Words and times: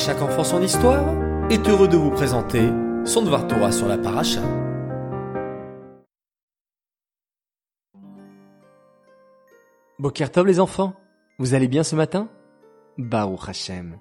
chaque 0.00 0.22
enfant 0.22 0.44
son 0.44 0.62
histoire 0.62 1.04
est 1.50 1.68
heureux 1.68 1.86
de 1.86 1.98
vous 1.98 2.10
présenter 2.10 2.70
son 3.04 3.20
Dvar 3.20 3.46
Torah 3.46 3.70
sur 3.70 3.86
la 3.86 3.98
paracha. 3.98 4.40
Bokertov 9.98 10.46
les 10.46 10.58
enfants, 10.58 10.94
vous 11.38 11.52
allez 11.52 11.68
bien 11.68 11.82
ce 11.82 11.96
matin? 11.96 12.30
Baruch 12.96 13.46
Hashem, 13.46 13.98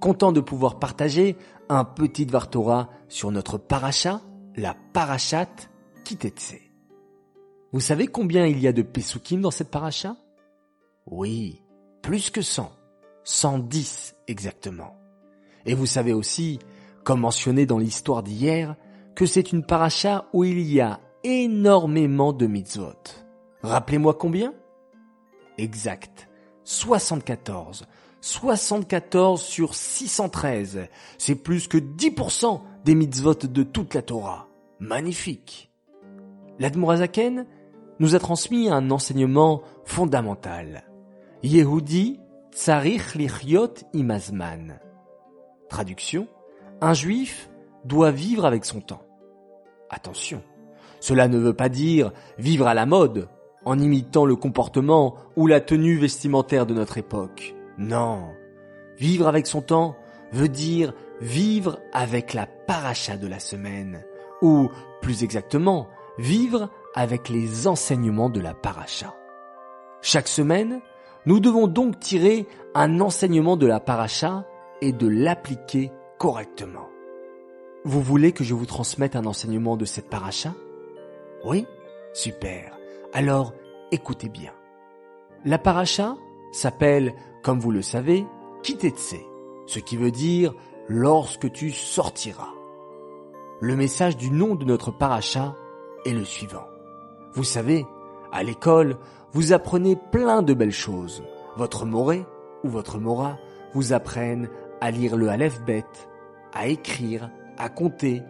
content 0.00 0.32
de 0.32 0.40
pouvoir 0.40 0.80
partager 0.80 1.36
un 1.68 1.84
petit 1.84 2.26
Dvar 2.26 2.50
Torah 2.50 2.88
sur 3.06 3.30
notre 3.30 3.56
paracha, 3.56 4.22
la 4.56 4.74
parachat 4.92 5.46
Kitetse. 6.04 6.56
Vous 7.70 7.80
savez 7.80 8.08
combien 8.08 8.46
il 8.46 8.58
y 8.58 8.66
a 8.66 8.72
de 8.72 8.82
Pesukim 8.82 9.42
dans 9.42 9.52
cette 9.52 9.70
paracha? 9.70 10.16
Oui, 11.06 11.62
plus 12.02 12.30
que 12.30 12.42
100, 12.42 12.72
110 13.22 14.16
exactement. 14.26 15.05
Et 15.66 15.74
vous 15.74 15.86
savez 15.86 16.12
aussi, 16.12 16.58
comme 17.04 17.20
mentionné 17.20 17.66
dans 17.66 17.78
l'histoire 17.78 18.22
d'hier, 18.22 18.76
que 19.14 19.26
c'est 19.26 19.52
une 19.52 19.64
paracha 19.64 20.26
où 20.32 20.44
il 20.44 20.60
y 20.60 20.80
a 20.80 21.00
énormément 21.24 22.32
de 22.32 22.46
mitzvot. 22.46 23.24
Rappelez-moi 23.62 24.14
combien? 24.14 24.54
Exact. 25.58 26.28
74. 26.64 27.86
74 28.20 29.40
sur 29.40 29.74
613. 29.74 30.88
C'est 31.18 31.34
plus 31.34 31.68
que 31.68 31.78
10% 31.78 32.60
des 32.84 32.94
mitzvot 32.94 33.34
de 33.34 33.62
toute 33.62 33.94
la 33.94 34.02
Torah. 34.02 34.48
Magnifique. 34.78 35.70
L'Admorazaken 36.58 37.46
nous 37.98 38.14
a 38.14 38.18
transmis 38.18 38.68
un 38.68 38.90
enseignement 38.90 39.62
fondamental. 39.84 40.84
Yehudi 41.42 42.20
tsarich 42.52 43.14
lichiot 43.14 43.74
imazman. 43.92 44.78
Traduction. 45.68 46.28
Un 46.80 46.94
juif 46.94 47.50
doit 47.84 48.10
vivre 48.10 48.44
avec 48.44 48.64
son 48.64 48.80
temps. 48.80 49.02
Attention. 49.90 50.42
Cela 51.00 51.28
ne 51.28 51.38
veut 51.38 51.54
pas 51.54 51.68
dire 51.68 52.12
vivre 52.38 52.66
à 52.66 52.74
la 52.74 52.86
mode, 52.86 53.28
en 53.64 53.78
imitant 53.78 54.24
le 54.24 54.36
comportement 54.36 55.16
ou 55.36 55.46
la 55.46 55.60
tenue 55.60 55.96
vestimentaire 55.96 56.66
de 56.66 56.74
notre 56.74 56.98
époque. 56.98 57.54
Non. 57.78 58.30
Vivre 58.98 59.26
avec 59.26 59.46
son 59.46 59.60
temps 59.60 59.96
veut 60.32 60.48
dire 60.48 60.94
vivre 61.20 61.78
avec 61.92 62.32
la 62.34 62.46
paracha 62.46 63.16
de 63.16 63.26
la 63.26 63.38
semaine, 63.38 64.04
ou 64.42 64.68
plus 65.00 65.24
exactement, 65.24 65.88
vivre 66.18 66.70
avec 66.94 67.28
les 67.28 67.66
enseignements 67.66 68.30
de 68.30 68.40
la 68.40 68.54
paracha. 68.54 69.14
Chaque 70.00 70.28
semaine, 70.28 70.80
nous 71.26 71.40
devons 71.40 71.66
donc 71.66 71.98
tirer 71.98 72.46
un 72.74 73.00
enseignement 73.00 73.56
de 73.56 73.66
la 73.66 73.80
paracha 73.80 74.44
et 74.80 74.92
de 74.92 75.08
l'appliquer 75.08 75.90
correctement. 76.18 76.88
Vous 77.84 78.00
voulez 78.00 78.32
que 78.32 78.44
je 78.44 78.54
vous 78.54 78.66
transmette 78.66 79.16
un 79.16 79.26
enseignement 79.26 79.76
de 79.76 79.84
cette 79.84 80.08
paracha? 80.08 80.54
Oui? 81.44 81.66
Super. 82.12 82.76
Alors, 83.12 83.52
écoutez 83.92 84.28
bien. 84.28 84.52
La 85.44 85.58
paracha 85.58 86.16
s'appelle, 86.52 87.14
comme 87.42 87.60
vous 87.60 87.70
le 87.70 87.82
savez, 87.82 88.26
Kitetse, 88.62 89.14
ce 89.66 89.78
qui 89.78 89.96
veut 89.96 90.10
dire 90.10 90.54
lorsque 90.88 91.52
tu 91.52 91.70
sortiras. 91.70 92.52
Le 93.60 93.76
message 93.76 94.16
du 94.16 94.30
nom 94.30 94.54
de 94.54 94.64
notre 94.64 94.90
paracha 94.90 95.54
est 96.04 96.12
le 96.12 96.24
suivant. 96.24 96.66
Vous 97.32 97.44
savez, 97.44 97.86
à 98.32 98.42
l'école, 98.42 98.98
vous 99.32 99.52
apprenez 99.52 99.96
plein 100.10 100.42
de 100.42 100.54
belles 100.54 100.72
choses. 100.72 101.22
Votre 101.56 101.86
moré 101.86 102.26
ou 102.64 102.68
votre 102.68 102.98
mora 102.98 103.38
vous 103.72 103.92
apprennent 103.92 104.48
à 104.80 104.90
lire 104.90 105.16
le 105.16 105.28
Aleph 105.28 105.62
Bet, 105.62 105.84
à 106.52 106.66
écrire, 106.68 107.30
à 107.58 107.68
compter. 107.68 108.22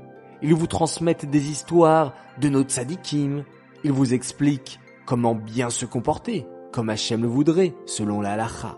Ils 0.42 0.55
vous 0.55 0.66
transmettent 0.66 1.28
des 1.28 1.50
histoires 1.50 2.14
de 2.41 2.48
nos 2.48 2.62
tzadikim. 2.62 3.44
Ils 3.84 3.92
vous 3.92 4.14
expliquent 4.14 4.80
comment 5.07 5.34
bien 5.34 5.70
se 5.70 5.86
comporter, 5.86 6.46
comme 6.73 6.90
Hachem 6.90 7.23
le 7.23 7.29
voudrait, 7.29 7.74
selon 7.86 8.20
la 8.20 8.33
halacha. 8.33 8.77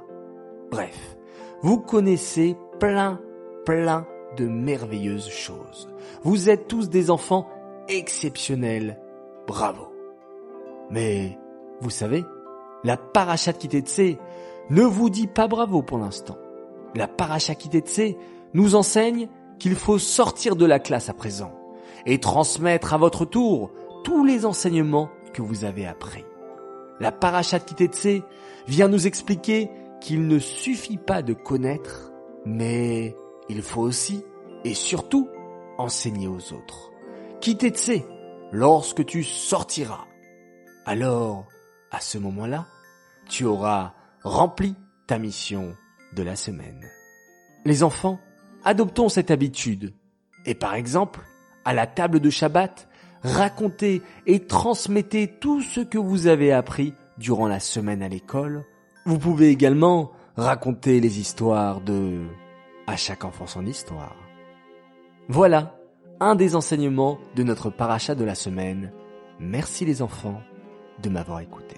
Bref, 0.71 1.17
vous 1.63 1.79
connaissez 1.79 2.57
plein, 2.79 3.21
plein 3.65 4.07
de 4.37 4.47
merveilleuses 4.47 5.29
choses. 5.29 5.89
Vous 6.23 6.51
êtes 6.51 6.69
tous 6.69 6.89
des 6.89 7.11
enfants 7.11 7.49
exceptionnels. 7.89 9.01
Bravo. 9.47 9.93
Mais, 10.91 11.39
vous 11.81 11.91
savez, 11.91 12.25
la 12.85 12.97
parachat 12.97 13.53
Kitetse 13.53 14.19
ne 14.71 14.83
vous 14.83 15.11
dit 15.11 15.27
pas 15.27 15.49
bravo 15.49 15.83
pour 15.83 15.99
l'instant. 15.99 16.37
La 16.95 17.09
parachat 17.09 17.55
Kitetse 17.55 18.17
nous 18.55 18.75
enseigne 18.75 19.29
qu'il 19.59 19.75
faut 19.75 19.99
sortir 19.99 20.57
de 20.57 20.65
la 20.65 20.79
classe 20.79 21.09
à 21.09 21.15
présent 21.15 21.53
et 22.07 22.19
transmettre 22.19 22.95
à 22.95 22.99
votre 22.99 23.25
tour 23.25 23.71
tous 24.05 24.25
les 24.25 24.47
enseignements 24.47 25.11
que 25.33 25.43
vous 25.43 25.65
avez 25.65 25.87
appris. 25.87 26.25
La 27.01 27.13
parachat 27.13 27.61
Kitetse 27.61 28.23
vient 28.67 28.89
nous 28.89 29.07
expliquer 29.07 29.71
qu'il 30.01 30.27
ne 30.27 30.39
suffit 30.39 30.97
pas 30.97 31.23
de 31.23 31.35
connaître, 31.35 32.13
mais 32.45 33.17
il 33.49 33.63
faut 33.63 33.83
aussi 33.83 34.25
et 34.65 34.75
surtout 34.75 35.29
enseigner 35.77 36.29
aux 36.29 36.53
autres. 36.53 36.91
Kitetse, 37.41 38.03
lorsque 38.53 39.05
tu 39.05 39.23
sortiras, 39.23 40.07
alors 40.87 41.47
à 41.91 42.01
ce 42.01 42.19
moment-là, 42.19 42.67
tu 43.29 43.45
auras 43.45 43.93
rempli 44.23 44.75
ta 45.07 45.19
mission 45.19 45.75
de 46.15 46.23
la 46.23 46.37
semaine. 46.37 46.89
Les 47.65 47.83
enfants, 47.83 48.21
adoptons 48.65 49.09
cette 49.09 49.31
habitude. 49.31 49.95
Et 50.47 50.55
par 50.55 50.75
exemple, 50.75 51.21
à 51.65 51.75
la 51.75 51.87
table 51.87 52.21
de 52.21 52.31
Shabbat, 52.31 52.89
racontez 53.23 54.03
et 54.27 54.41
transmettez 54.41 55.29
tout 55.41 55.61
ce 55.61 55.81
que 55.81 55.99
vous 55.99 56.27
avez 56.27 56.53
appris 56.53 56.95
durant 57.19 57.49
la 57.49 57.61
semaine 57.61 58.03
à 58.03 58.09
l'école. 58.09 58.65
Vous 59.05 59.19
pouvez 59.19 59.49
également 59.49 60.13
raconter 60.37 61.01
les 61.01 61.19
histoires 61.19 61.81
de 61.81 62.27
à 62.87 62.97
chaque 62.97 63.25
enfant 63.25 63.47
son 63.47 63.67
histoire. 63.67 64.17
Voilà 65.29 65.77
un 66.21 66.35
des 66.35 66.57
enseignements 66.57 67.19
de 67.37 67.43
notre 67.43 67.71
paracha 67.71 68.15
de 68.15 68.25
la 68.25 68.35
semaine. 68.35 68.93
Merci 69.39 69.85
les 69.85 70.01
enfants 70.01 70.41
de 71.03 71.09
m'avoir 71.11 71.41
écouté. 71.41 71.77